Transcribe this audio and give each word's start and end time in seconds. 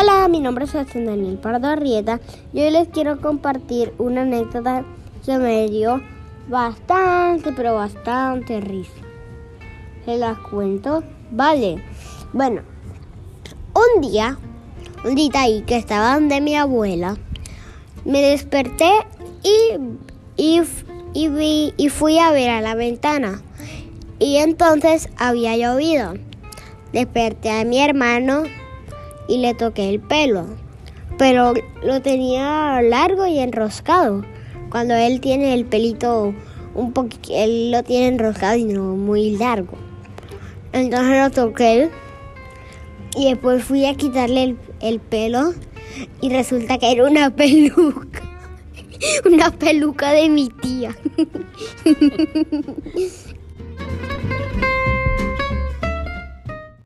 Hola, 0.00 0.28
mi 0.28 0.38
nombre 0.38 0.64
es 0.64 0.70
José 0.70 1.02
Daniel 1.02 1.38
Pardo 1.38 1.66
Arrieta 1.66 2.20
y 2.52 2.60
hoy 2.60 2.70
les 2.70 2.86
quiero 2.86 3.20
compartir 3.20 3.92
una 3.98 4.22
anécdota 4.22 4.84
que 5.26 5.38
me 5.38 5.68
dio 5.68 6.00
bastante, 6.48 7.50
pero 7.50 7.74
bastante 7.74 8.60
risa. 8.60 8.92
¿Se 10.04 10.16
las 10.16 10.38
cuento? 10.38 11.02
Vale. 11.32 11.82
Bueno, 12.32 12.62
un 13.74 14.00
día, 14.00 14.38
un 15.04 15.16
día 15.16 15.30
ahí 15.34 15.62
que 15.62 15.76
estaba 15.76 16.14
donde 16.14 16.40
mi 16.40 16.54
abuela, 16.54 17.16
me 18.04 18.22
desperté 18.22 18.92
y, 19.42 19.80
y, 20.36 20.62
y, 21.12 21.28
vi, 21.28 21.74
y 21.76 21.88
fui 21.88 22.20
a 22.20 22.30
ver 22.30 22.50
a 22.50 22.60
la 22.60 22.76
ventana. 22.76 23.42
Y 24.20 24.36
entonces 24.36 25.08
había 25.16 25.56
llovido. 25.56 26.14
Desperté 26.92 27.50
a 27.50 27.64
mi 27.64 27.80
hermano 27.80 28.44
y 29.28 29.38
le 29.38 29.54
toqué 29.54 29.90
el 29.90 30.00
pelo, 30.00 30.46
pero 31.18 31.54
lo 31.84 32.02
tenía 32.02 32.80
largo 32.82 33.26
y 33.26 33.38
enroscado. 33.38 34.24
Cuando 34.70 34.94
él 34.94 35.20
tiene 35.20 35.54
el 35.54 35.64
pelito 35.64 36.34
un 36.74 36.92
poquito, 36.92 37.30
él 37.34 37.70
lo 37.70 37.82
tiene 37.82 38.08
enroscado 38.08 38.56
y 38.56 38.64
no 38.64 38.96
muy 38.96 39.36
largo. 39.36 39.76
Entonces 40.72 41.22
lo 41.22 41.30
toqué 41.30 41.90
y 43.16 43.26
después 43.30 43.62
fui 43.64 43.86
a 43.86 43.94
quitarle 43.94 44.42
el, 44.42 44.58
el 44.80 45.00
pelo 45.00 45.52
y 46.20 46.30
resulta 46.30 46.78
que 46.78 46.90
era 46.90 47.04
una 47.04 47.30
peluca. 47.36 48.22
Una 49.24 49.52
peluca 49.52 50.10
de 50.10 50.28
mi 50.28 50.48
tía. 50.48 50.96